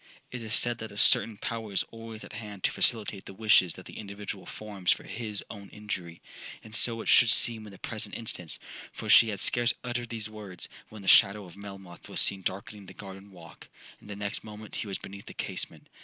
'It 0.31 0.41
is 0.41 0.55
said 0.55 0.79
that 0.79 0.91
a 0.91 0.97
certain 0.97 1.37
power 1.37 1.71
is 1.71 1.83
always 1.91 2.23
at 2.23 2.33
hand 2.33 2.63
to 2.63 2.71
facilitate 2.71 3.23
the 3.27 3.35
wishes 3.35 3.75
that 3.75 3.85
the 3.85 3.99
individual 3.99 4.47
forms 4.47 4.91
for 4.91 5.03
his 5.03 5.43
own 5.51 5.69
injury; 5.69 6.23
and 6.63 6.75
so 6.75 7.01
it 7.01 7.07
should 7.07 7.29
seem 7.29 7.67
in 7.67 7.71
the 7.71 7.77
present 7.77 8.15
instance,—for 8.15 9.07
she 9.09 9.29
had 9.29 9.39
scarce 9.39 9.75
uttered 9.83 10.09
these 10.09 10.27
words, 10.27 10.67
when 10.89 11.03
the 11.03 11.07
shadow 11.07 11.45
of 11.45 11.55
Melmoth 11.55 12.09
was 12.09 12.19
seen 12.19 12.41
darkening 12.41 12.87
the 12.87 12.95
garden 12.95 13.29
walk,—and 13.29 14.09
the 14.09 14.15
next 14.15 14.43
moment 14.43 14.73
he 14.77 14.87
was 14.87 14.97
beneath 14.97 15.27
the 15.27 15.35
casement. 15.35 15.87